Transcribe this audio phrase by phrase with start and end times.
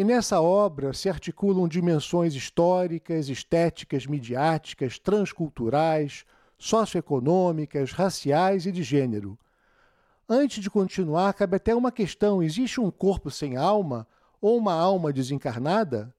[0.00, 6.24] e nessa obra se articulam dimensões históricas, estéticas, midiáticas, transculturais,
[6.56, 9.38] socioeconômicas, raciais e de gênero.
[10.26, 14.08] Antes de continuar, cabe até uma questão: existe um corpo sem alma
[14.40, 16.14] ou uma alma desencarnada?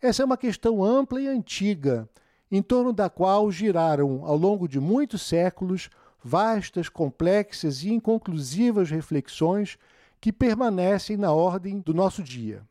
[0.00, 2.08] Essa é uma questão ampla e antiga,
[2.50, 5.90] em torno da qual giraram, ao longo de muitos séculos,
[6.24, 9.76] vastas, complexas e inconclusivas reflexões
[10.18, 12.66] que permanecem na ordem do nosso dia.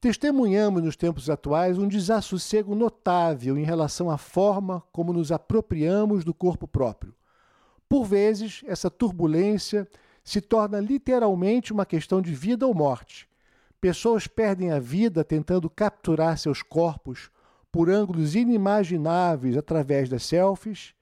[0.00, 6.32] Testemunhamos nos tempos atuais um desassossego notável em relação à forma como nos apropriamos do
[6.32, 7.14] corpo próprio.
[7.86, 9.86] Por vezes, essa turbulência
[10.24, 13.28] se torna literalmente uma questão de vida ou morte.
[13.78, 17.30] Pessoas perdem a vida tentando capturar seus corpos
[17.70, 20.94] por ângulos inimagináveis através das selfies.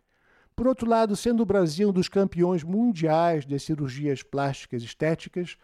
[0.57, 5.57] Por outro lado, sendo o Brasil um dos campeões mundiais de cirurgias plásticas estéticas,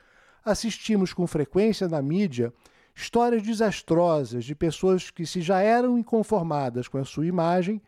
[0.45, 2.53] assistimos com frequência na mídia
[2.95, 7.83] histórias desastrosas de pessoas que, se já eram inconformadas com a sua imagem,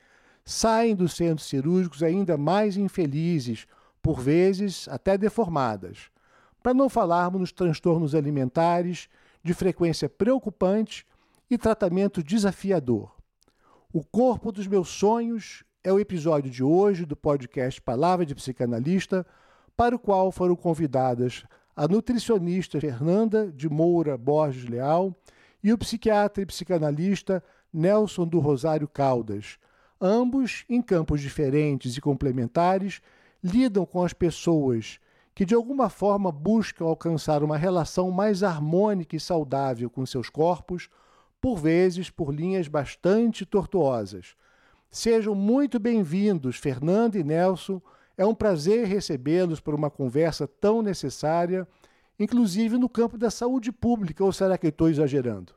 [0.44, 3.66] saem dos centros cirúrgicos ainda mais infelizes,
[4.02, 6.10] por vezes até deformadas.
[6.62, 9.08] Para não falarmos nos transtornos alimentares
[9.42, 11.06] de frequência preocupante
[11.48, 13.14] e tratamento desafiador.
[13.92, 19.24] O corpo dos meus sonhos é o episódio de hoje do podcast Palavra de Psicanalista,
[19.77, 21.44] para o qual foram convidadas
[21.77, 25.14] a nutricionista Fernanda de Moura Borges Leal
[25.62, 29.58] e o psiquiatra e psicanalista Nelson do Rosário Caldas.
[30.01, 33.02] Ambos, em campos diferentes e complementares,
[33.45, 34.98] lidam com as pessoas
[35.34, 40.89] que de alguma forma buscam alcançar uma relação mais harmônica e saudável com seus corpos,
[41.42, 44.34] por vezes por linhas bastante tortuosas.
[44.90, 47.83] Sejam muito bem-vindos, Fernanda e Nelson,
[48.16, 51.66] é um prazer recebê-los por uma conversa tão necessária,
[52.18, 55.54] inclusive no campo da saúde pública, ou será que estou exagerando?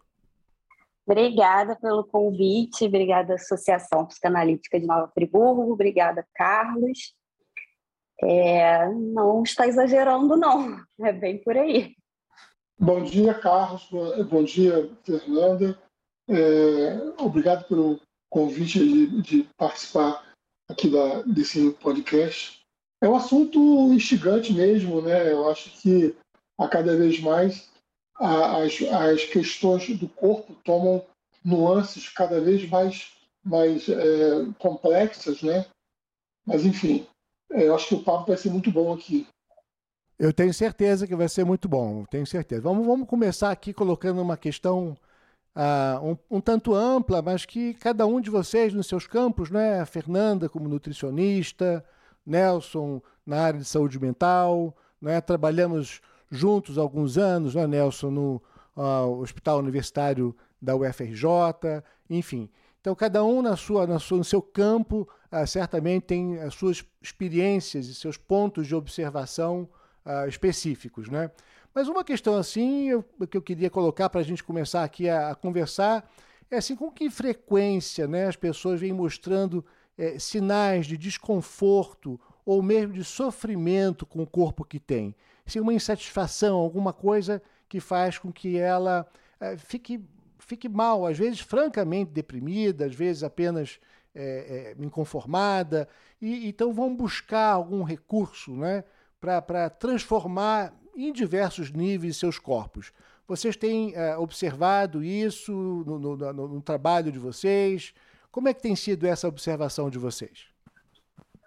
[1.05, 7.15] Obrigada pelo convite, obrigada Associação Psicanalítica de Nova Friburgo, obrigada Carlos.
[8.21, 11.95] É, não está exagerando, não, é bem por aí.
[12.77, 13.89] Bom dia, Carlos,
[14.29, 15.77] bom dia, Fernanda.
[16.29, 17.99] É, obrigado pelo
[18.29, 20.28] convite de, de participar
[20.69, 22.59] aqui da, desse podcast.
[23.01, 23.59] É um assunto
[23.91, 25.31] instigante mesmo, né?
[25.31, 26.15] Eu acho que
[26.57, 27.69] a cada vez mais
[28.15, 31.03] a, as, as questões do corpo tomam
[31.43, 33.11] nuances cada vez mais,
[33.43, 35.65] mais é, complexas, né?
[36.45, 37.07] Mas, enfim,
[37.51, 39.25] é, eu acho que o papo vai ser muito bom aqui.
[40.17, 42.61] Eu tenho certeza que vai ser muito bom, tenho certeza.
[42.61, 44.97] Vamos, vamos começar aqui colocando uma questão
[45.55, 49.79] uh, um, um, tanto ampla, mas que cada um de vocês nos seus campos, né?
[49.79, 51.83] A Fernanda como nutricionista,
[52.25, 55.19] Nelson na área de saúde mental, né?
[55.21, 58.41] Trabalhamos juntos há alguns anos, né, Nelson, no
[58.75, 61.23] uh, Hospital Universitário da UFRJ,
[62.09, 62.49] enfim.
[62.81, 66.85] Então, cada um na sua, na sua, no seu campo, uh, certamente tem as suas
[67.01, 69.67] experiências e seus pontos de observação
[70.05, 71.31] uh, específicos, né?
[71.73, 75.31] Mas uma questão assim eu, que eu queria colocar para a gente começar aqui a,
[75.31, 76.09] a, conversar
[76.49, 79.63] é assim com que frequência né, as pessoas vêm mostrando
[79.97, 85.15] é, sinais de desconforto ou mesmo de sofrimento com o corpo que tem.
[85.45, 89.07] Se uma insatisfação, alguma coisa que faz com que ela
[89.39, 90.03] é, fique,
[90.39, 93.79] fique mal, às vezes francamente deprimida, às vezes apenas
[94.15, 95.87] é, é, inconformada,
[96.19, 98.83] e então vão buscar algum recurso né,
[99.21, 100.73] para transformar
[101.07, 102.91] em diversos níveis seus corpos.
[103.27, 107.93] Vocês têm é, observado isso no, no, no, no, trabalho de vocês?
[108.31, 110.47] Como é que tem sido essa observação de vocês?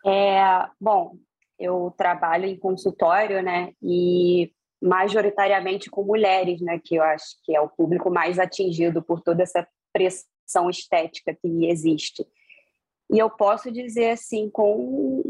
[0.06, 0.40] É,
[0.80, 1.16] bom,
[1.58, 7.60] eu trabalho em consultório, né, e majoritariamente com mulheres, né, que eu acho que é
[7.60, 12.26] o público mais atingido por toda essa pressão estética que existe.
[13.12, 15.22] E eu posso dizer assim, com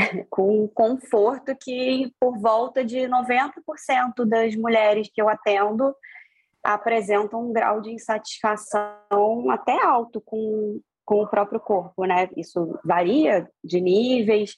[0.30, 5.94] com conforto que por volta de 90% das mulheres que eu atendo
[6.62, 12.28] apresentam um grau de insatisfação até alto com, com o próprio corpo, né?
[12.36, 14.54] Isso varia de níveis,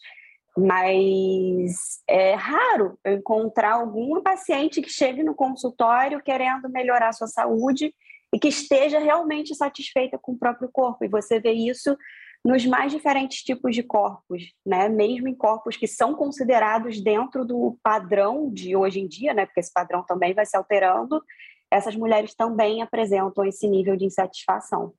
[0.57, 7.95] mas é raro eu encontrar alguma paciente que chegue no consultório querendo melhorar sua saúde
[8.35, 11.05] e que esteja realmente satisfeita com o próprio corpo.
[11.05, 11.97] E você vê isso
[12.45, 14.89] nos mais diferentes tipos de corpos, né?
[14.89, 19.47] Mesmo em corpos que são considerados dentro do padrão de hoje em dia, né?
[19.47, 21.23] Porque esse padrão também vai se alterando,
[21.71, 24.93] essas mulheres também apresentam esse nível de insatisfação.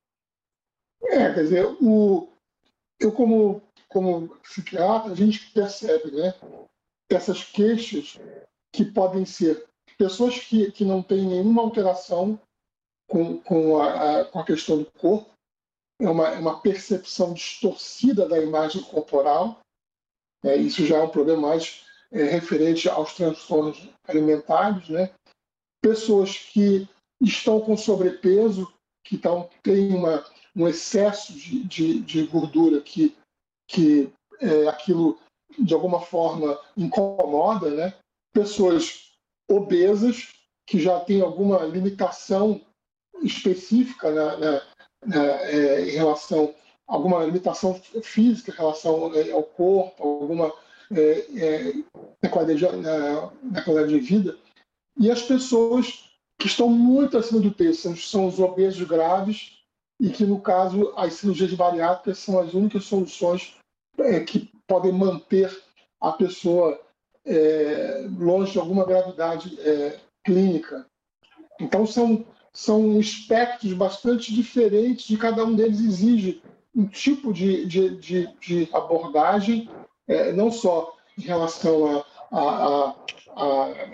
[1.04, 2.30] É, quer dizer, o,
[3.00, 6.34] eu como, como psiquiatra, a gente percebe, né?
[7.12, 8.18] Essas queixas
[8.72, 9.68] que podem ser
[9.98, 12.40] pessoas que, que não têm nenhuma alteração
[13.08, 15.33] com, com, a, a, com a questão do corpo,
[16.00, 19.60] é uma, é uma percepção distorcida da imagem corporal.
[20.44, 24.90] É, isso já é um problema mais é, referente aos transtornos alimentares.
[24.90, 25.14] Né?
[25.82, 26.88] Pessoas que
[27.22, 28.72] estão com sobrepeso,
[29.06, 30.26] que tão, têm uma,
[30.56, 33.16] um excesso de, de, de gordura que,
[33.68, 35.18] que é, aquilo
[35.58, 37.94] de alguma forma incomoda, né?
[38.34, 39.12] pessoas
[39.50, 40.34] obesas
[40.66, 42.62] que já têm alguma limitação
[43.22, 44.64] específica na, na, na
[45.12, 46.54] é, em relação
[46.88, 50.54] a alguma limitação física em relação é, ao corpo, alguma
[50.92, 51.74] é, é,
[52.22, 54.38] na, qualidade, na, na, qualidade, de vida.
[55.00, 59.64] E as pessoas que estão muito acima do peso são os obesos graves
[60.00, 63.56] e que, no caso, as cirurgias bariátricas são as únicas soluções
[63.98, 65.56] é, que podem manter
[66.02, 66.80] a pessoa
[67.26, 70.86] é, longe de alguma gravidade é, clínica.
[71.60, 76.42] Então, são, são espectros bastante diferentes e cada um deles exige
[76.76, 79.70] um tipo de, de, de, de abordagem,
[80.08, 82.96] é, não só em relação à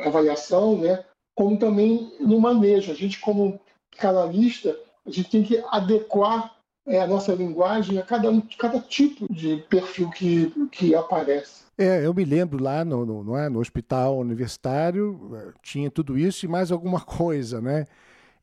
[0.06, 1.04] avaliação, né,
[1.36, 2.92] como também no manejo.
[2.92, 3.60] A gente, como
[3.98, 6.56] canalista, a gente tem que adequar
[6.86, 11.64] é, a nossa linguagem a cada, cada tipo de perfil que, que aparece.
[11.78, 16.18] É, eu me lembro lá no, no, no, é, no hospital universitário, é, tinha tudo
[16.18, 17.86] isso e mais alguma coisa, né?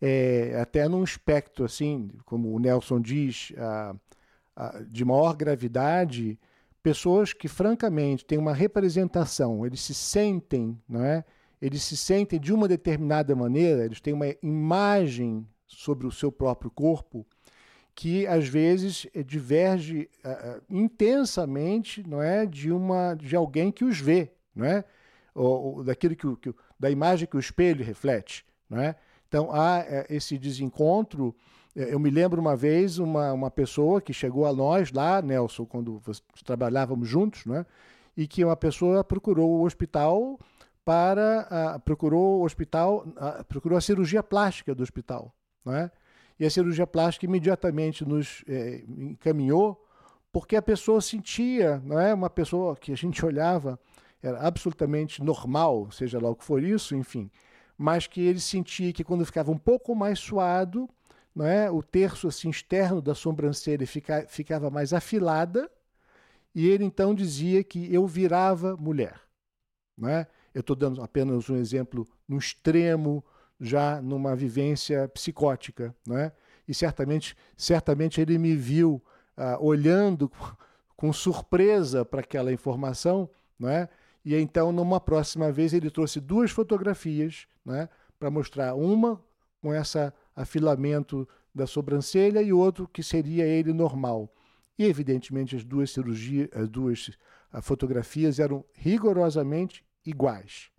[0.00, 3.96] É, até num espectro, assim, como o Nelson diz, a,
[4.54, 6.38] a, de maior gravidade,
[6.82, 11.24] pessoas que, francamente, têm uma representação, eles se sentem, não é?
[11.60, 16.70] Eles se sentem de uma determinada maneira, eles têm uma imagem sobre o seu próprio
[16.70, 17.26] corpo
[17.96, 23.98] que às vezes eh, diverge uh, intensamente, não é, de uma de alguém que os
[23.98, 24.84] vê, não é,
[25.34, 28.94] ou, ou daquilo que, que, da imagem que o espelho reflete, não é.
[29.36, 31.36] Então há uh, esse desencontro.
[31.74, 36.00] Eu me lembro uma vez uma, uma pessoa que chegou a nós lá, Nelson, quando
[36.42, 37.66] trabalhávamos juntos, não é,
[38.16, 40.40] e que uma pessoa procurou o hospital
[40.82, 43.04] para uh, procurou o hospital
[43.46, 45.90] procurou a cirurgia plástica do hospital, não é?
[46.40, 49.78] E a cirurgia plástica imediatamente nos é, encaminhou,
[50.32, 53.78] porque a pessoa sentia, não é uma pessoa que a gente olhava,
[54.22, 57.30] era absolutamente normal, seja lá o que for isso, enfim,
[57.76, 60.88] mas que ele sentia que quando ficava um pouco mais suado,
[61.34, 65.70] não é, o terço assim, externo da sobrancelha fica, ficava mais afilada,
[66.54, 69.20] e ele então dizia que eu virava mulher.
[69.96, 70.26] Não é?
[70.54, 73.22] Eu estou dando apenas um exemplo no extremo
[73.60, 76.32] já numa vivência psicótica, né?
[76.66, 79.02] E certamente, certamente ele me viu
[79.36, 80.30] uh, olhando
[80.96, 83.88] com surpresa para aquela informação, né?
[84.26, 87.88] E então, numa próxima vez, ele trouxe duas fotografias, né?
[88.18, 89.22] Para mostrar uma
[89.62, 94.28] com esse afilamento da sobrancelha e outro que seria ele normal.
[94.76, 97.12] E evidentemente as duas cirurgias, as duas
[97.52, 100.70] ah, fotografias eram rigorosamente iguais,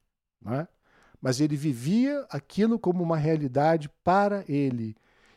[0.41, 0.67] né?
[1.21, 4.93] mas ele vivia aquilo como uma realidade para ele.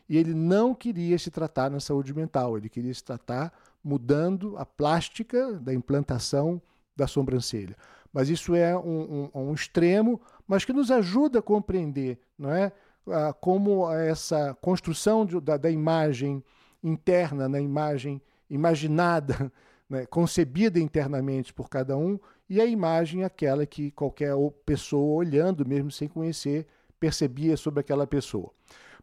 [0.07, 4.65] E ele não queria se tratar na saúde mental, ele queria se tratar mudando a
[4.65, 6.61] plástica da implantação
[6.95, 7.75] da sobrancelha.
[8.11, 12.71] Mas isso é um, um, um extremo, mas que nos ajuda a compreender não é?
[13.07, 16.43] Ah, como essa construção de, da, da, imagem
[16.83, 19.51] interna, na imagem imaginada,
[19.89, 20.05] né?
[20.07, 24.33] concebida internamente por cada um, e a imagem aquela que qualquer
[24.65, 26.67] pessoa olhando, mesmo sem conhecer,
[26.99, 28.51] percebia sobre aquela pessoa.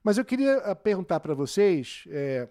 [0.02, 2.48] Mas eu queria ah, perguntar para vocês é,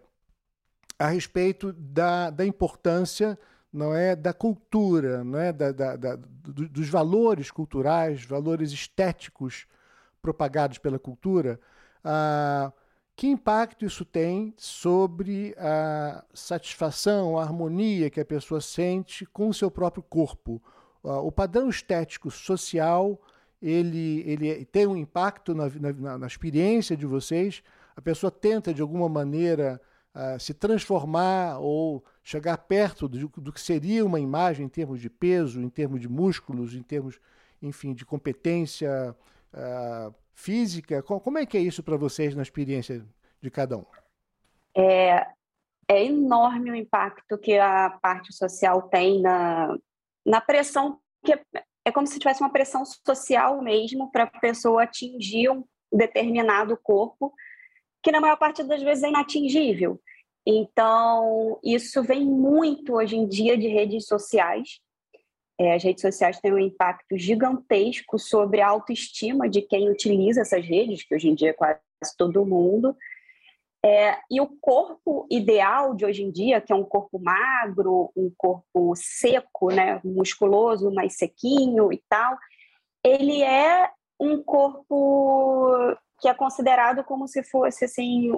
[0.98, 3.38] a respeito da, da importância
[3.72, 9.66] não é da cultura, não é da, da, da do, dos valores culturais, valores estéticos
[10.22, 11.60] propagados pela cultura.
[12.04, 12.72] Ah,
[13.16, 19.54] que impacto isso tem sobre a satisfação, a harmonia que a pessoa sente com o
[19.54, 20.62] seu próprio corpo?
[21.04, 23.18] o padrão estético social
[23.62, 27.64] ele, ele tem um impacto na, na, na experiência de vocês.
[27.96, 29.82] A pessoa tenta, de alguma maneira,
[30.18, 35.10] uh, se transformar ou chegar perto do, do, que seria uma imagem em termos de
[35.10, 37.20] peso, em termos de músculos, em termos,
[37.62, 39.16] enfim, de competência
[39.54, 41.04] uh, física.
[41.04, 43.06] Como é que é isso para vocês na experiência
[43.40, 43.86] de cada um?
[44.76, 45.28] É,
[45.88, 49.76] é enorme o impacto que a parte social tem na,
[50.26, 51.42] na pressão, que é,
[51.86, 57.34] é como se tivesse uma pressão social mesmo para a pessoa atingir um determinado corpo,
[58.04, 60.00] que na maior parte das vezes é inatingível.
[60.46, 64.80] Então, isso vem muito hoje em dia de redes sociais.
[65.60, 70.66] É, as redes sociais têm um impacto gigantesco sobre a autoestima de quem utiliza essas
[70.66, 71.82] redes, que hoje em dia é quase
[72.18, 72.96] todo mundo.
[73.84, 78.32] É, e o corpo ideal de hoje em dia, que é um corpo magro, um
[78.38, 82.38] corpo seco, né, musculoso, mais sequinho e tal,
[83.04, 83.90] ele é
[84.20, 88.32] um corpo que é considerado como se fosse assim,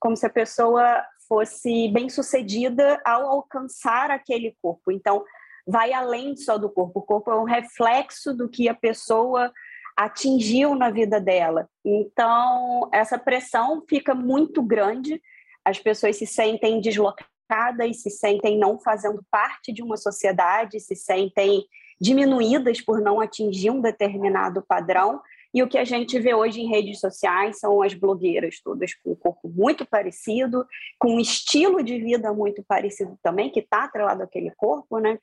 [0.00, 4.90] como se a pessoa fosse bem sucedida ao alcançar aquele corpo.
[4.90, 5.24] Então,
[5.66, 7.00] vai além só do corpo.
[7.00, 9.52] O corpo é um reflexo do que a pessoa
[9.94, 11.68] atingiu na vida dela.
[11.84, 15.20] Então, essa pressão fica muito grande,
[15.64, 21.64] as pessoas se sentem deslocadas, se sentem não fazendo parte de uma sociedade, se sentem
[22.00, 25.20] diminuídas por não atingir um determinado padrão.
[25.52, 29.12] E o que a gente vê hoje em redes sociais são as blogueiras todas com
[29.12, 30.66] um corpo muito parecido,
[30.98, 35.18] com um estilo de vida muito parecido também, que está atrelado àquele corpo, né?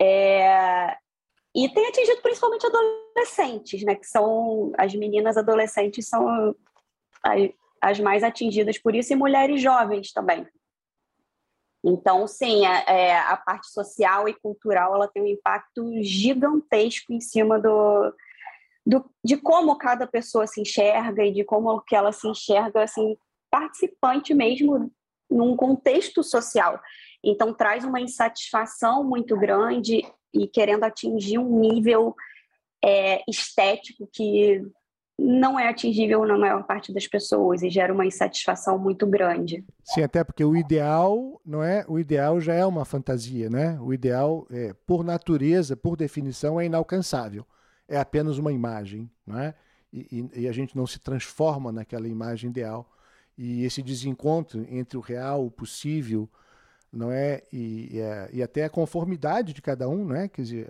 [0.00, 0.96] É,
[1.54, 3.94] e tem atingido principalmente adolescentes, né?
[3.94, 6.54] Que são as meninas adolescentes são
[7.80, 10.46] as, mais atingidas por isso e mulheres jovens também.
[11.84, 17.12] Então, sim, a, é, é, a parte social e cultural ela tem um impacto gigantesco
[17.12, 18.12] em cima do,
[18.88, 23.18] do, de como cada pessoa se enxerga e de como que ela se enxerga assim
[23.50, 24.90] participante mesmo
[25.30, 26.80] num contexto social.
[27.22, 30.02] Então traz uma insatisfação muito grande
[30.32, 32.16] e querendo atingir um nível
[32.82, 34.62] é, estético que
[35.18, 39.64] não é atingível na maior parte das pessoas e gera uma insatisfação muito grande.
[39.84, 41.84] Sim, até porque o ideal, não é?
[41.88, 43.78] O ideal já é uma fantasia, né?
[43.82, 47.44] O ideal, é, por natureza, por definição, é inalcançável.
[47.88, 49.54] É apenas uma imagem, não é?
[49.92, 52.90] E, e, e a gente não se transforma naquela imagem ideal.
[53.36, 56.28] E esse desencontro entre o real, o possível,
[56.92, 57.42] não é?
[57.52, 57.98] E,
[58.32, 60.28] e, e até a conformidade de cada um, não é?
[60.28, 60.68] Quer dizer,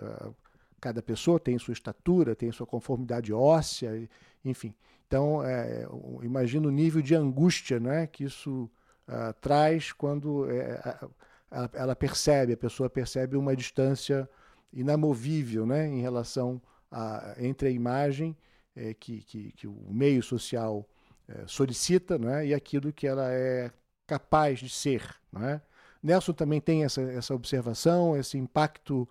[0.79, 4.07] cada pessoa tem sua estatura, tem sua conformidade óssea,
[4.43, 4.73] enfim.
[5.07, 5.87] Então, é,
[6.21, 8.69] imagina o nível de angústia né, que isso
[9.07, 10.79] uh, traz quando é,
[11.49, 14.29] ela, ela, percebe, a pessoa percebe uma distância
[14.71, 18.35] inamovível né, em relação a, entre a imagem
[18.75, 20.87] é, que, que, que, o meio social
[21.27, 23.71] é, solicita né, e aquilo que ela é
[24.07, 25.03] capaz de ser.
[25.31, 25.61] Né?
[26.01, 29.07] Nelson também tem essa, essa observação, esse impacto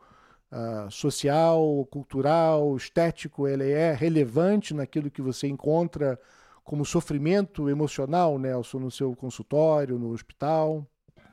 [0.50, 6.18] uh, social, cultural, estético, ele é relevante naquilo que você encontra
[6.64, 10.86] como sofrimento emocional, Nelson, no seu consultório, no hospital?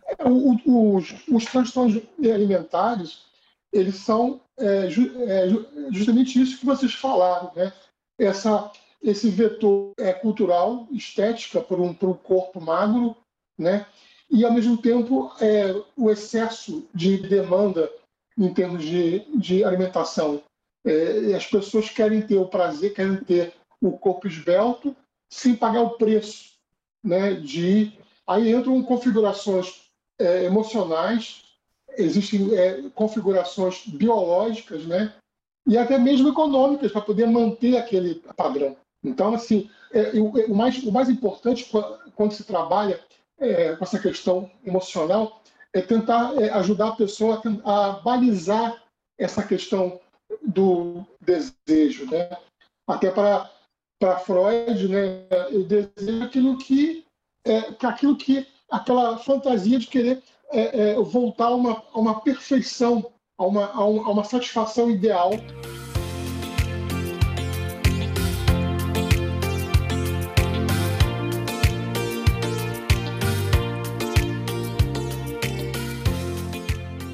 [0.07, 3.25] É, os, os transtornos alimentares,
[3.73, 5.49] eles são é, é,
[5.91, 7.71] justamente isso que vocês falaram, né?
[8.17, 8.71] Essa,
[9.01, 13.15] esse vetor é, cultural, estética, por um, um corpo magro,
[13.57, 13.85] né?
[14.29, 17.91] e, ao mesmo tempo, é, o excesso de demanda
[18.37, 20.43] em termos de, de alimentação.
[20.85, 24.95] É, as pessoas querem ter o prazer, querem ter o corpo esbelto,
[25.29, 26.53] sem pagar o preço.
[27.03, 27.93] Né, de
[28.27, 29.83] Aí entram configurações
[30.17, 31.44] é, emocionais,
[31.97, 35.13] existem é, configurações biológicas, né,
[35.67, 38.75] e até mesmo econômicas, para poder manter aquele padrão.
[39.03, 41.69] Então, assim, é, o, o, mais, o mais importante
[42.15, 42.99] quando se trabalha
[43.39, 45.41] é, com essa questão emocional
[45.73, 48.83] é tentar é, ajudar a pessoa a, a, balizar
[49.17, 49.99] essa questão
[50.41, 52.29] do desejo, né?
[52.87, 53.51] Até para
[53.97, 57.05] para Freud, né, o desejo aquilo que
[57.45, 60.21] é aquilo que aquela fantasia de querer
[60.55, 65.31] é, é, voltar a uma, a uma perfeição, a uma, a uma satisfação ideal.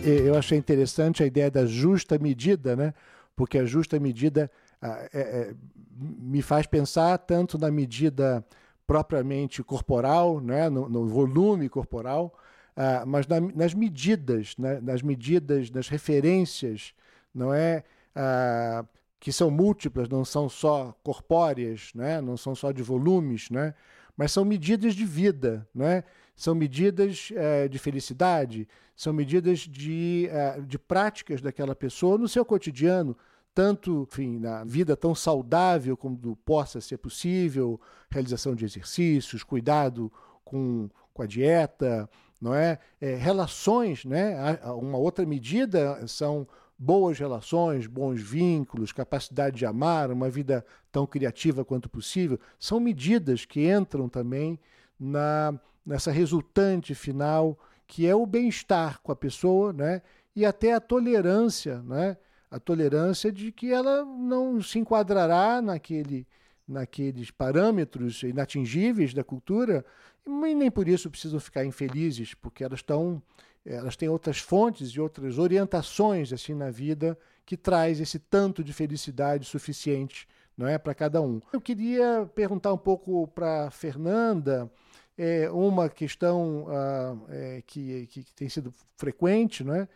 [0.04, 2.94] eu achei interessante a ideia da justa medida, né?
[3.36, 5.54] porque a justa medida é, é,
[5.96, 8.44] me faz pensar tanto na medida
[8.86, 10.70] propriamente corporal, né?
[10.70, 12.34] no, no volume corporal,
[12.76, 14.80] uh, mas na, nas medidas, né?
[14.82, 16.94] nas medidas, nas referências,
[17.34, 17.84] não é?
[18.16, 18.88] Uh,
[19.22, 22.20] que são múltiplas, não são só corpóreas, né?
[22.20, 23.76] não são só de volumes, né?
[24.18, 26.04] mas são medidas de vida, né?
[26.36, 32.44] são medidas é, de felicidade, são medidas de, é, de práticas daquela pessoa no seu
[32.44, 33.16] cotidiano,
[33.54, 40.12] tanto enfim, na vida tão saudável como possa ser possível, realização de exercícios, cuidado
[40.44, 42.10] com, com a dieta,
[42.42, 42.80] não é?
[43.00, 44.60] é relações, né?
[44.66, 51.64] Uma outra medida são boas relações, bons vínculos, capacidade de amar, uma vida tão criativa
[51.64, 54.60] quanto possível, são medidas que entram também
[55.00, 55.54] na,
[55.86, 57.56] nessa resultante final,
[57.86, 60.02] que é o bem-estar com a pessoa, né?
[60.36, 62.18] e até a tolerância, né?
[62.50, 66.28] a tolerância de que ela não se enquadrará naquele,
[66.72, 69.86] naqueles parâmetros inatingíveis da cultura,
[70.26, 73.22] e nem por isso precisam ficar infelizes, porque elas estão
[73.64, 78.74] elas têm outras fontes e outras orientações assim na vida que traz esse tanto de
[78.74, 81.42] felicidade suficiente não é para cada um.
[81.52, 84.72] Eu queria perguntar um pouco para Fernanda
[85.18, 89.88] é, uma questão ah, é, que, que, tem sido frequente, não é?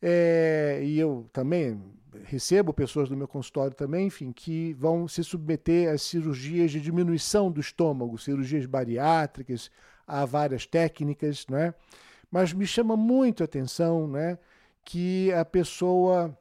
[0.00, 0.80] É?
[0.82, 1.80] E eu também
[2.24, 7.50] recebo pessoas do meu consultório também, enfim, que vão se submeter a cirurgias de diminuição
[7.50, 9.70] do estômago, cirurgias bariátricas,
[10.06, 11.74] há várias técnicas, não é?
[12.30, 14.38] Mas me chama muito a atenção né,
[14.84, 16.36] que a pessoa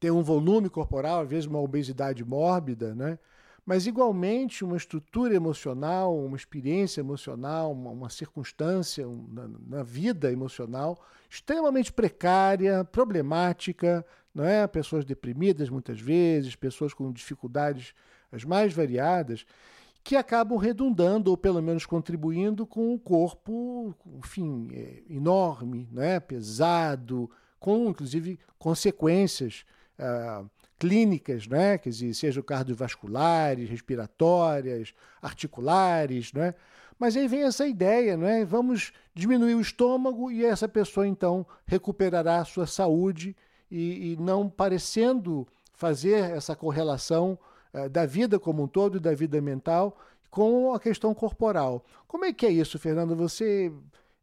[0.00, 3.18] tem um volume corporal, às vezes uma obesidade mórbida, né?
[3.68, 10.32] Mas igualmente uma estrutura emocional, uma experiência emocional, uma, uma circunstância um, na, na, vida
[10.32, 10.98] emocional
[11.28, 14.66] extremamente precária, problemática, não é?
[14.66, 17.92] Pessoas deprimidas muitas vezes, pessoas com dificuldades
[18.32, 19.44] as mais variadas
[20.02, 26.18] que acabam redundando, ou pelo menos contribuindo com o corpo, enfim, é, enorme, né?
[26.18, 29.66] pesado, com inclusive consequências
[29.98, 30.42] ah,
[30.78, 31.78] clínicas, né?
[31.78, 36.54] quer dizer, sejam cardiovasculares, respiratórias, articulares, né?
[36.98, 38.44] Mas aí vem essa ideia, né?
[38.44, 43.36] Vamos diminuir o estômago e essa pessoa então recuperará a sua saúde
[43.70, 47.38] e, e não parecendo fazer essa correlação
[47.72, 49.96] eh, da vida como um todo e da vida mental
[50.30, 51.84] com a questão corporal.
[52.06, 53.14] Como é que é isso, Fernando?
[53.14, 53.72] Você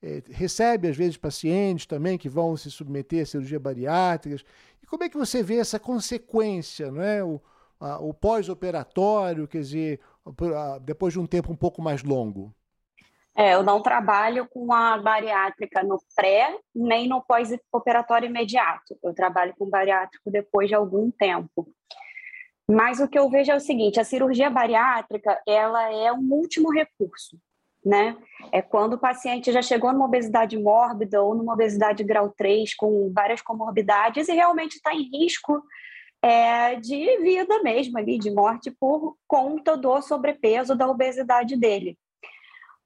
[0.01, 4.43] é, recebe, às vezes, pacientes também que vão se submeter a cirurgia bariátricas.
[4.85, 7.23] E como é que você vê essa consequência, não é?
[7.23, 7.41] o,
[8.01, 9.99] o pós-operatório, quer dizer,
[10.81, 12.53] depois de um tempo um pouco mais longo?
[13.35, 18.95] É, eu não trabalho com a bariátrica no pré nem no pós-operatório imediato.
[19.03, 21.67] Eu trabalho com bariátrico depois de algum tempo.
[22.69, 26.71] Mas o que eu vejo é o seguinte: a cirurgia bariátrica ela é um último
[26.71, 27.39] recurso,
[27.85, 28.17] né?
[28.51, 33.11] É quando o paciente já chegou numa obesidade mórbida ou numa obesidade grau 3 com
[33.13, 35.63] várias comorbidades e realmente está em risco
[36.21, 41.97] é, de vida mesmo ali, de morte por conta do sobrepeso da obesidade dele.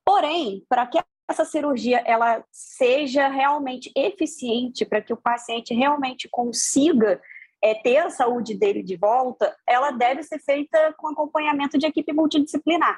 [0.04, 7.22] Porém, para que essa cirurgia ela seja realmente eficiente, para que o paciente realmente consiga
[7.64, 12.12] é, ter a saúde dele de volta, ela deve ser feita com acompanhamento de equipe
[12.12, 12.98] multidisciplinar.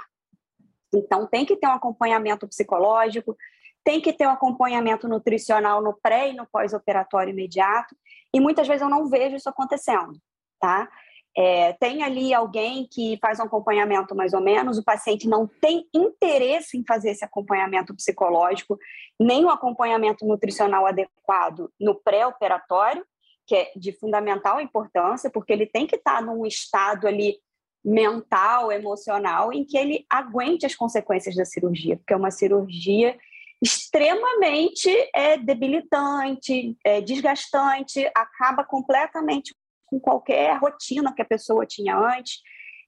[0.93, 3.35] Então, tem que ter um acompanhamento psicológico,
[3.83, 7.95] tem que ter um acompanhamento nutricional no pré e no pós-operatório imediato,
[8.33, 10.13] e muitas vezes eu não vejo isso acontecendo,
[10.59, 10.87] tá?
[11.35, 15.87] É, tem ali alguém que faz um acompanhamento mais ou menos, o paciente não tem
[15.93, 18.77] interesse em fazer esse acompanhamento psicológico,
[19.19, 23.05] nem o acompanhamento nutricional adequado no pré-operatório,
[23.47, 27.37] que é de fundamental importância, porque ele tem que estar num estado ali
[27.83, 33.17] mental, emocional, em que ele aguente as consequências da cirurgia, porque é uma cirurgia
[33.61, 39.53] extremamente é, debilitante, é, desgastante, acaba completamente
[39.85, 42.39] com qualquer rotina que a pessoa tinha antes.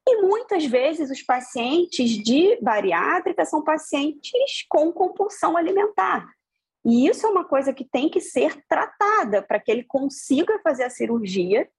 [0.08, 6.28] E muitas vezes os pacientes de bariátrica são pacientes com compulsão alimentar.
[6.86, 10.84] E isso é uma coisa que tem que ser tratada para que ele consiga fazer
[10.84, 11.70] a cirurgia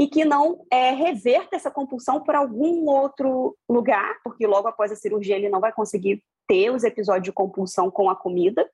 [0.00, 4.96] e que não é, reverta essa compulsão para algum outro lugar, porque logo após a
[4.96, 8.66] cirurgia ele não vai conseguir ter os episódios de compulsão com a comida.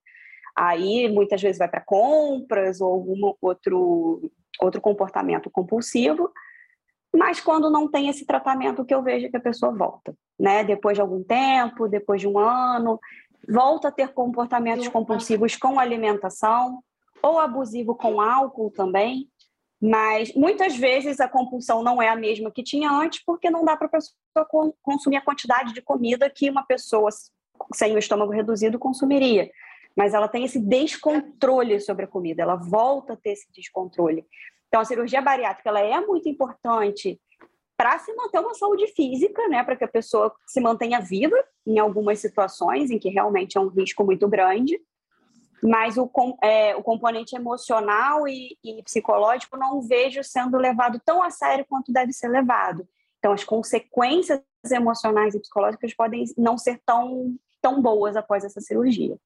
[0.55, 6.31] Aí muitas vezes vai para compras ou algum outro, outro comportamento compulsivo.
[7.13, 10.15] Mas quando não tem esse tratamento, o que eu vejo é que a pessoa volta,
[10.39, 10.63] né?
[10.63, 13.01] Depois de algum tempo, depois de um ano,
[13.49, 16.79] volta a ter comportamentos compulsivos com alimentação
[17.21, 19.29] ou abusivo com álcool também.
[19.87, 23.77] Mas muitas vezes a compulsão não é a mesma que tinha antes, porque não dá
[23.77, 27.09] para a pessoa consumir a quantidade de comida que uma pessoa
[27.73, 29.49] sem o estômago reduzido consumiria.
[29.97, 34.27] Mas ela tem esse descontrole sobre a comida, ela volta a ter esse descontrole.
[34.67, 37.21] Então, a cirurgia bariátrica ela é muito importante
[37.77, 41.79] para se manter uma saúde física, né, para que a pessoa se mantenha viva em
[41.79, 44.81] algumas situações em que realmente é um risco muito grande,
[45.63, 46.11] mas o,
[46.43, 51.93] é, o componente emocional e, e psicológico não vejo sendo levado tão a sério quanto
[51.93, 52.87] deve ser levado.
[53.19, 54.41] Então, as consequências
[54.71, 59.17] emocionais e psicológicas podem não ser tão, tão boas após essa cirurgia.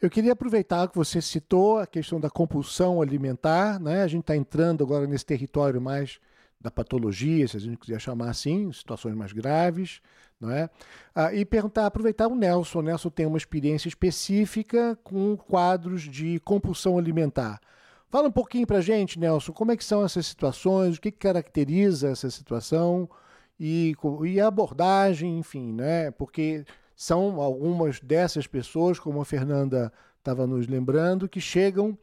[0.00, 4.02] Eu queria aproveitar que você citou a questão da compulsão alimentar, né?
[4.02, 6.18] A gente está entrando agora nesse território mais
[6.60, 10.00] da patologia, se a gente quiser chamar assim, situações mais graves,
[10.38, 10.68] não é?
[11.14, 12.80] Ah, e perguntar, aproveitar o Nelson.
[12.80, 17.60] O Nelson tem uma experiência específica com quadros de compulsão alimentar.
[18.08, 22.08] Fala um pouquinho para gente, Nelson, como é que são essas situações, o que, caracteriza
[22.08, 23.08] essa situação
[23.58, 23.94] e,
[24.26, 26.10] e a abordagem, enfim, né?
[26.10, 26.64] Porque
[26.96, 31.96] são algumas dessas pessoas, como a Fernanda estava nos lembrando, que chegam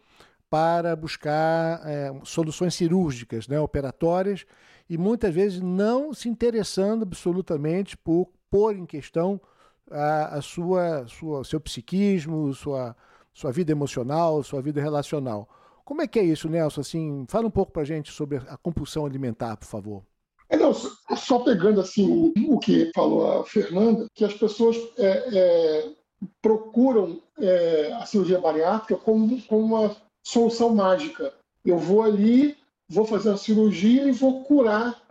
[0.50, 4.46] para buscar é, soluções cirúrgicas, né, operatórias,
[4.90, 9.40] e muitas vezes não se interessando absolutamente por pôr em questão
[9.92, 12.96] a, a sua, sua, seu psiquismo, sua,
[13.34, 15.48] sua vida emocional, sua vida relacional.
[15.84, 16.82] Como é que é isso, Nelson?
[16.82, 20.04] Assim, fala um pouco para a gente sobre a compulsão alimentar, por favor.
[20.50, 25.90] É, não, só pegando assim o, que falou a Fernanda, que as pessoas é, é,
[26.42, 29.96] procuram é, a cirurgia bariátrica como, como uma
[30.30, 31.34] solução mágica.
[31.63, 32.58] Eu vou ali,
[32.90, 35.02] vou fazer a cirurgia e vou curar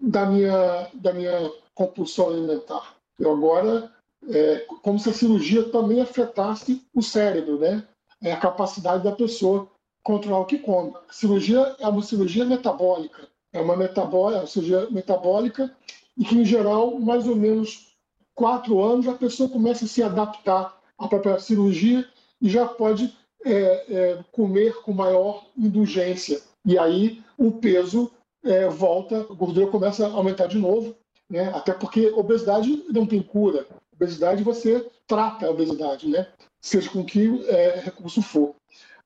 [0.00, 2.96] da minha, da minha compulsão alimentar.
[3.18, 3.92] Eu agora,
[4.28, 7.86] é, como se a cirurgia também afetasse o cérebro, né?
[8.22, 9.68] É a capacidade da pessoa
[10.02, 10.92] controlar o que come.
[11.08, 15.74] A cirurgia é uma cirurgia metabólica é uma metabólica, é cirurgia metabólica,
[16.18, 17.94] e que, em geral, mais ou menos
[18.34, 22.04] quatro anos, a pessoa começa a se adaptar à própria cirurgia
[22.42, 26.40] e já pode é, é, comer com maior indulgência.
[26.64, 28.10] E aí o peso
[28.42, 30.94] é, volta, a gordura começa a aumentar de novo,
[31.28, 31.50] né?
[31.54, 33.66] até porque obesidade não tem cura.
[33.94, 36.26] Obesidade você trata a obesidade, né?
[36.62, 38.54] seja com que é, recurso for.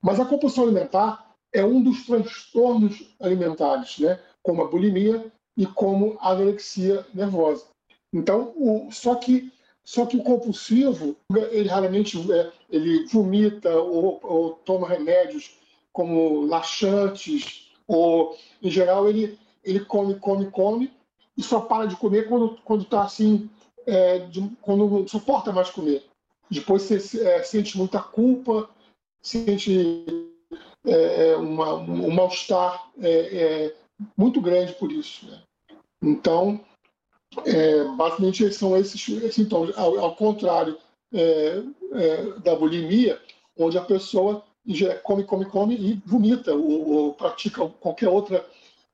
[0.01, 4.19] Mas a compulsão alimentar é um dos transtornos alimentares, né?
[4.41, 7.65] como a bulimia e como a anorexia nervosa.
[8.13, 9.51] Então, o, só que
[9.89, 11.17] só que o compulsivo,
[11.49, 15.57] ele raramente é, ele vomita ou, ou, toma remédios
[15.91, 20.93] como laxantes, ou em geral ele, ele come, come, come
[21.35, 23.49] e só para de comer quando quando está assim,
[23.87, 26.05] é, de, quando não suporta mais comer.
[26.51, 28.69] Depois você é, sente muita culpa,
[29.23, 30.05] sente
[30.85, 33.73] é, é uma, um mal-estar é
[34.15, 35.25] muito grande por isso.
[35.25, 35.41] Né?
[35.99, 36.63] Então,
[37.45, 39.01] é, basicamente, são esses
[39.33, 39.77] sintomas.
[39.77, 40.77] Ao, ao contrário
[41.13, 41.61] é,
[41.93, 43.19] é, da bulimia,
[43.57, 44.43] onde a pessoa
[45.03, 48.45] come, come, come e vomita ou, ou pratica qualquer outra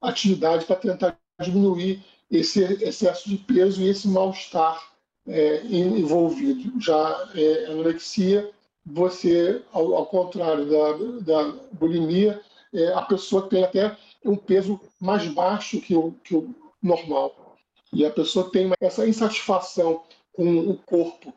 [0.02, 4.82] atividade para tentar diminuir esse excesso de peso e esse mal-estar
[5.28, 6.80] é, envolvido.
[6.80, 8.50] Já é, anorexia,
[8.86, 12.40] você, ao, ao contrário da, da bulimia,
[12.74, 17.45] é, a pessoa tem até um peso mais baixo que o, que o normal.
[17.94, 21.34] E a pessoa tem essa insatisfação com o corpo,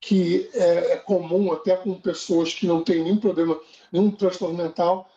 [0.00, 3.58] que é, é comum até com pessoas que não têm nenhum problema,
[3.90, 5.10] nenhum transtorno mental,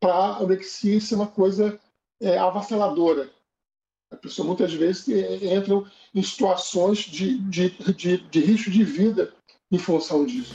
[0.00, 1.78] para a anorexia ser uma coisa
[2.20, 3.30] é, avassaladora.
[4.10, 5.82] A pessoa muitas vezes é, entra
[6.14, 9.34] em situações de, de, de, de risco de vida
[9.70, 10.54] em função disso.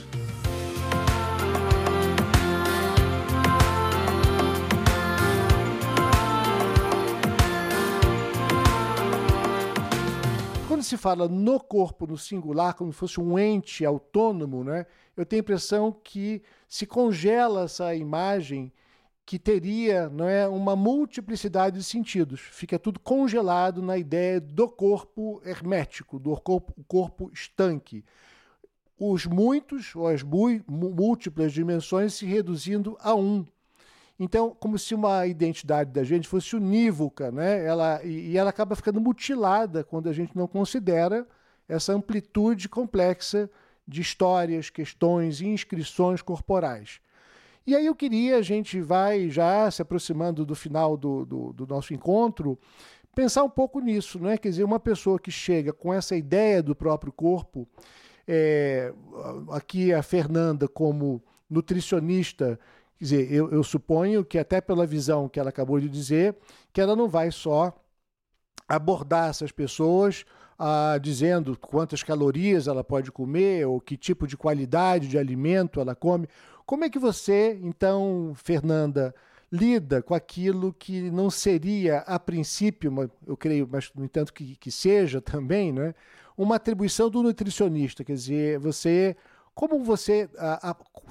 [10.96, 15.40] Se fala no corpo, no singular, como se fosse um ente autônomo, né, eu tenho
[15.40, 18.72] a impressão que se congela essa imagem
[19.26, 22.40] que teria não é, uma multiplicidade de sentidos.
[22.40, 28.04] Fica tudo congelado na ideia do corpo hermético, do corpo, corpo estanque.
[28.98, 33.44] Os muitos, ou as múltiplas dimensões se reduzindo a um.
[34.18, 37.64] Então, como se uma identidade da gente fosse unívoca, né?
[37.64, 41.26] Ela, e, e ela acaba ficando mutilada quando a gente não considera
[41.68, 43.50] essa amplitude complexa
[43.86, 47.00] de histórias, questões e inscrições corporais.
[47.66, 51.66] E aí eu queria, a gente vai já se aproximando do final do, do, do,
[51.66, 52.58] nosso encontro,
[53.14, 54.36] pensar um pouco nisso, não é?
[54.36, 57.66] Quer dizer, uma pessoa que chega com essa ideia do próprio corpo,
[58.28, 58.92] é,
[59.50, 62.58] aqui a Fernanda como nutricionista
[62.98, 66.36] Quer dizer, eu, eu suponho que, até pela visão que ela acabou de dizer,
[66.72, 67.72] que ela não vai só
[68.68, 70.24] abordar essas pessoas
[70.58, 75.94] ah, dizendo quantas calorias ela pode comer ou que tipo de qualidade de alimento ela
[75.94, 76.28] come.
[76.64, 79.14] Como é que você, então, Fernanda,
[79.52, 84.70] lida com aquilo que não seria, a princípio, eu creio, mas no entanto que, que
[84.70, 85.94] seja também, né,
[86.36, 88.02] uma atribuição do nutricionista?
[88.02, 89.16] Quer dizer, você
[89.54, 90.28] Como você,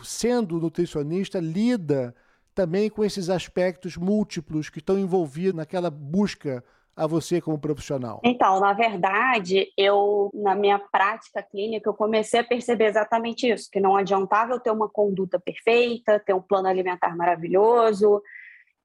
[0.04, 2.14] sendo nutricionista, lida
[2.54, 6.64] também com esses aspectos múltiplos que estão envolvidos naquela busca
[6.96, 8.22] a você como profissional?
[8.24, 13.80] Então, na verdade, eu, na minha prática clínica, eu comecei a perceber exatamente isso, que
[13.80, 18.22] não adiantava eu ter uma conduta perfeita, ter um plano alimentar maravilhoso,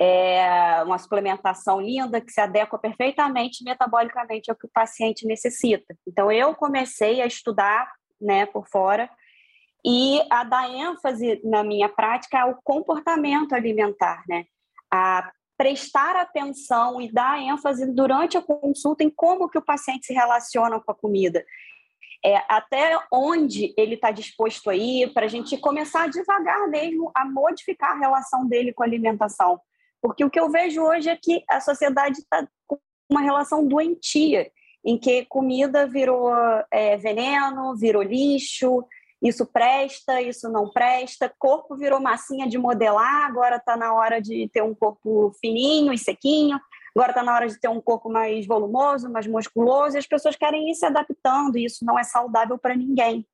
[0.01, 5.95] é, uma suplementação linda que se adequa perfeitamente metabolicamente ao que o paciente necessita.
[6.07, 9.11] Então, eu comecei a estudar né, por fora
[9.85, 14.45] e a dar ênfase na minha prática ao comportamento alimentar, né?
[14.93, 20.13] A prestar atenção e dar ênfase durante a consulta em como que o paciente se
[20.13, 21.45] relaciona com a comida.
[22.25, 27.25] É, até onde ele está disposto a ir, para a gente começar devagar mesmo a
[27.25, 29.61] modificar a relação dele com a alimentação.
[30.01, 32.79] Porque o que eu vejo hoje é que a sociedade está com
[33.11, 34.51] uma relação doentia,
[34.85, 36.31] em que comida virou
[36.71, 38.85] é, veneno, virou lixo,
[39.23, 44.49] isso presta, isso não presta, corpo virou massinha de modelar, agora está na hora de
[44.53, 46.59] ter um corpo fininho e sequinho,
[46.95, 50.37] agora está na hora de ter um corpo mais volumoso, mais musculoso, e as pessoas
[50.37, 53.27] querem ir se adaptando, e isso não é saudável para ninguém.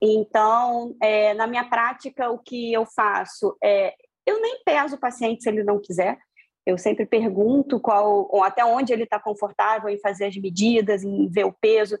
[0.00, 3.94] Então, é, na minha prática, o que eu faço é,
[4.26, 6.18] eu nem peso o paciente se ele não quiser,
[6.64, 11.44] eu sempre pergunto qual, até onde ele está confortável em fazer as medidas, em ver
[11.44, 11.98] o peso.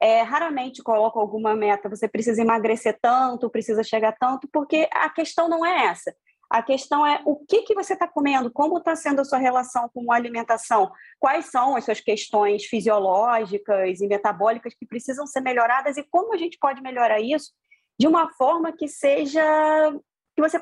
[0.00, 5.48] É, raramente coloco alguma meta, você precisa emagrecer tanto, precisa chegar tanto, porque a questão
[5.48, 6.14] não é essa.
[6.48, 9.90] A questão é o que, que você está comendo, como está sendo a sua relação
[9.92, 15.96] com a alimentação, quais são as suas questões fisiológicas e metabólicas que precisam ser melhoradas
[15.96, 17.52] e como a gente pode melhorar isso
[17.98, 19.42] de uma forma que seja
[20.36, 20.60] que você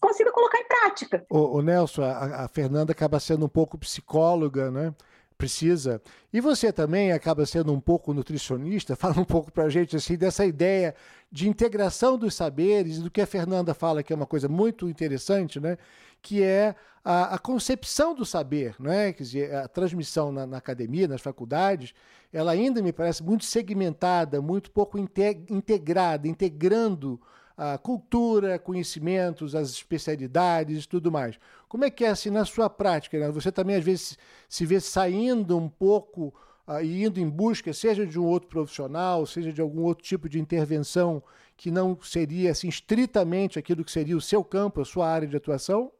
[0.00, 1.24] consiga colocar em prática.
[1.30, 4.92] O, o Nelson, a, a, Fernanda acaba sendo um pouco psicóloga, né?
[5.36, 6.00] Precisa.
[6.32, 8.94] E você também acaba sendo um pouco nutricionista.
[8.96, 10.94] Fala um pouco para a gente assim dessa ideia
[11.30, 15.58] de integração dos saberes, do que a Fernanda fala, que é uma coisa muito interessante,
[15.58, 15.76] né?
[16.22, 19.12] Que é a, a concepção do saber, né?
[19.12, 21.92] Quer dizer, a transmissão na, na, academia, nas faculdades,
[22.32, 27.20] ela ainda me parece muito segmentada, muito pouco integrada, integrando
[27.56, 31.38] a cultura, conhecimentos, as especialidades e tudo mais.
[31.68, 33.18] Como é que é assim na sua prática?
[33.18, 33.30] Né?
[33.30, 36.34] Você também às vezes se vê saindo um pouco
[36.66, 40.28] uh, e indo em busca, seja de um outro profissional, seja de algum outro tipo
[40.28, 41.22] de intervenção
[41.56, 45.36] que não seria assim estritamente aquilo que seria o seu campo, a sua área de
[45.36, 45.92] atuação?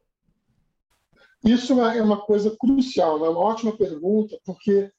[1.43, 4.91] Isso é uma é coisa crucial, é uma ótima pergunta, porque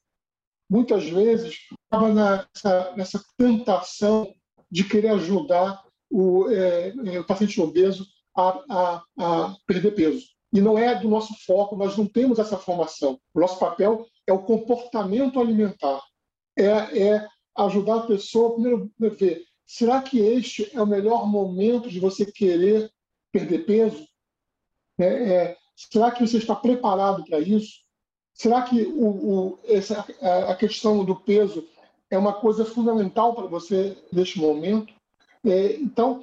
[0.69, 4.33] muitas vezes estava nessa, nessa tentação
[4.71, 10.25] de querer ajudar o, é, é, o paciente obeso a, a, a perder peso.
[10.53, 13.19] E não é do nosso foco, nós não temos essa formação.
[13.33, 16.01] O nosso papel é o comportamento alimentar.
[16.57, 21.99] É, é ajudar a pessoa, primeiro, ver, será que este é o melhor momento de
[21.99, 22.89] você querer
[23.31, 24.07] perder peso?
[24.97, 27.81] É, é, será que você está preparado para isso?
[28.33, 30.05] Será que o, o, essa,
[30.47, 31.67] a questão do peso
[32.09, 34.93] é uma coisa fundamental para você neste momento?
[35.47, 36.21] É, então,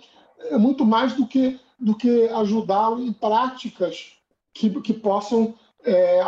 [0.51, 4.13] é muito mais do que, do que ajudá-lo em práticas
[4.53, 5.55] que, que possam.
[5.83, 6.21] É,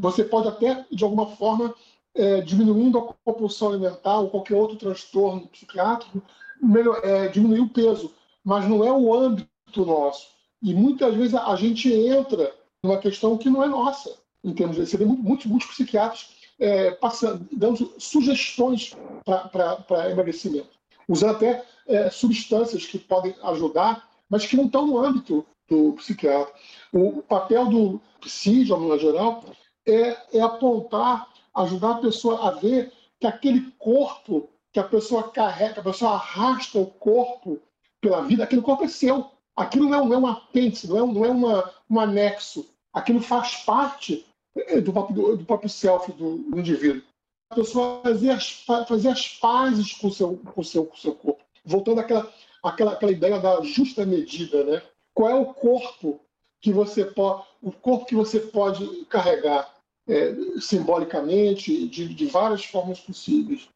[0.00, 1.74] você pode até, de alguma forma,
[2.14, 6.22] é, diminuindo a compulsão alimentar ou qualquer outro transtorno psiquiátrico,
[6.62, 8.12] melhor, é, diminuir o peso,
[8.44, 10.28] mas não é o âmbito nosso.
[10.62, 14.14] E muitas vezes a gente entra numa questão que não é nossa,
[14.44, 14.86] em termos de.
[14.86, 20.68] Você vê muitos, muitos psiquiatras é, passando, dando sugestões para emagrecimento,
[21.08, 26.52] usando até é, substâncias que podem ajudar, mas que não estão no âmbito do psiquiatra.
[26.92, 29.44] O papel do psi, de uma geral,
[29.86, 35.80] é, é apontar, ajudar a pessoa a ver que aquele corpo que a pessoa carrega,
[35.80, 37.60] a pessoa arrasta o corpo
[38.00, 39.30] pela vida, aquele corpo é seu.
[39.56, 42.66] Aquilo não é, não é um apêndice, não é, não é uma, um anexo.
[42.94, 44.24] Aquilo faz parte
[44.56, 47.02] é, do, do, do próprio self do, do, indivíduo.
[47.50, 48.50] A pessoa fazer as,
[48.86, 52.32] fazer as pazes com o seu, com o seu, com o seu corpo voltando àquela,
[52.62, 54.82] àquela, àquela ideia da justa medida, né?
[55.14, 56.20] Qual é o corpo
[56.60, 59.74] que você pode, o corpo que você pode carregar
[60.10, 63.68] é, simbolicamente de, de, várias formas possíveis.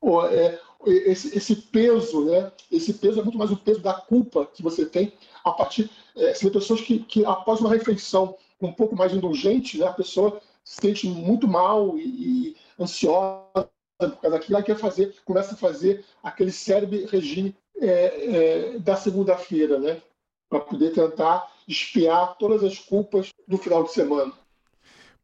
[0.00, 2.52] Ou, é, esse, esse, peso, né?
[2.70, 5.12] Esse peso é muito mais o peso da culpa que você tem
[5.44, 5.90] a partir.
[6.16, 9.86] É, pessoas que, que após uma refeição um pouco mais indulgente, né?
[9.86, 12.02] A pessoa se sente muito mal e,
[12.50, 18.74] e ansiosa por causa daquilo, ela quer fazer, começa a fazer aquele cérebro regime é,
[18.74, 20.00] é, da segunda-feira, né?
[20.48, 24.32] Para poder tentar espiar todas as culpas do final de semana.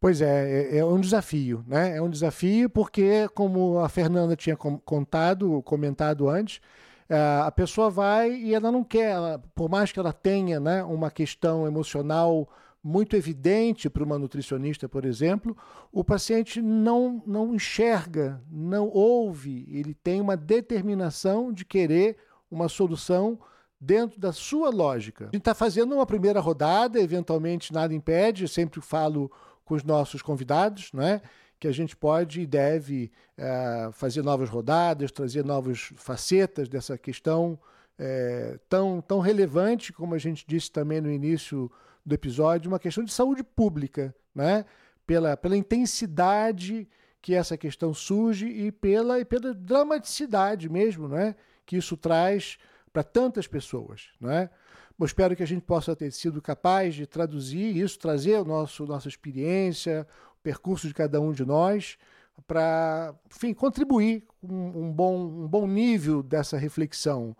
[0.01, 1.97] Pois é, é, é um desafio, né?
[1.97, 6.61] É um desafio porque, como a Fernanda tinha contado, comentado antes,
[7.09, 10.83] É, a pessoa vai e ela não quer, ela, por mais que ela tenha né,
[10.83, 12.49] uma questão emocional
[12.85, 15.57] muito evidente para uma nutricionista, por exemplo,
[15.91, 22.19] o paciente não, não enxerga, não ouve, ele tem uma determinação de querer
[22.51, 23.39] uma solução
[23.81, 25.25] dentro da sua lógica.
[25.25, 29.33] A gente está fazendo uma primeira rodada, eventualmente nada impede, sempre falo
[29.65, 31.23] com os nossos convidados, não é?
[31.59, 37.59] que a gente pode e deve é, fazer novas rodadas, trazer novas facetas dessa questão
[37.99, 41.73] é, tão, tão relevante, como a gente disse também no início
[42.05, 44.65] do episódio, uma questão de saúde pública, né?
[45.07, 46.89] pela, pela intensidade
[47.21, 51.35] que essa questão surge e pela, e pela dramaticidade mesmo né?
[51.65, 52.59] que isso traz
[52.93, 54.11] para tantas pessoas.
[54.21, 54.51] Né?
[54.99, 58.87] Eu espero que a gente possa ter sido capaz de traduzir isso, trazer o nosso,
[58.87, 60.07] nossa experiência,
[60.39, 61.99] o percurso de cada um de nós,
[62.47, 67.37] para, enfim, contribuir com um bom, um bom nível dessa reflexão.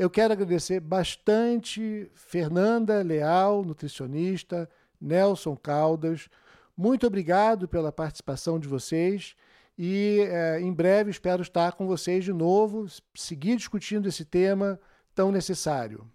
[0.00, 4.66] Eu quero agradecer bastante Fernanda Leal, nutricionista,
[4.98, 6.26] Nelson Caldas.
[6.74, 9.36] Muito obrigado pela participação de vocês
[9.76, 14.80] e é, em breve espero estar com vocês de novo, seguir discutindo esse tema
[15.14, 16.10] tão necessário.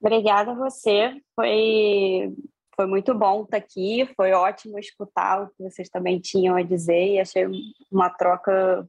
[0.00, 1.12] Obrigada a você.
[1.36, 2.34] Foi,
[2.74, 7.06] foi muito bom estar aqui, foi ótimo escutar o que vocês também tinham a dizer
[7.06, 7.46] e achei
[7.88, 8.84] uma troca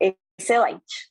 [0.00, 1.09] excelente.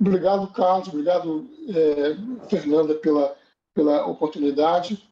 [0.00, 0.88] Obrigado, Carlos.
[0.88, 3.36] Obrigado, é, Fernanda, pela,
[3.74, 5.08] pela oportunidade.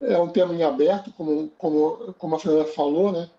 [0.00, 3.30] É um tema em aberto, como, como, como a Fernanda falou, né?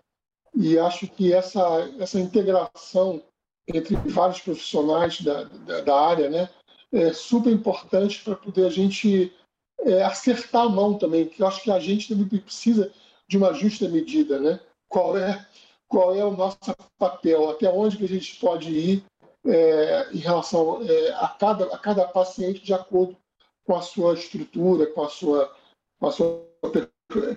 [0.54, 1.62] E acho que essa,
[2.00, 3.22] essa integração
[3.68, 6.48] entre vários profissionais da, da, da área, né?
[6.90, 9.32] É super importante para poder a gente
[9.80, 12.90] é, acertar a mão também, que eu acho que a gente também precisa
[13.28, 14.58] de uma justa medida, né?
[14.88, 15.46] Qual é,
[15.86, 16.58] qual é o nosso
[16.98, 19.04] papel, até onde que a gente pode ir
[19.48, 23.16] é, em relação é, a, cada, a cada paciente de acordo
[23.64, 25.52] com a sua estrutura, com a sua,
[25.98, 26.46] com a sua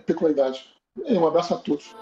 [0.05, 0.63] peculiaridade.
[1.07, 1.95] Um abraço a todos.